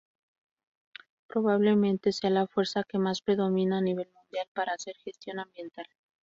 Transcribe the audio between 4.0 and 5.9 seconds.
mundial para hacer gestión ambiental.